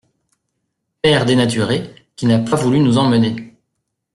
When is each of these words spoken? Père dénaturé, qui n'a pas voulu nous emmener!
Père 1.03 1.25
dénaturé, 1.27 1.93
qui 2.15 2.25
n'a 2.25 2.39
pas 2.39 2.55
voulu 2.55 2.79
nous 2.79 2.97
emmener! 2.97 3.53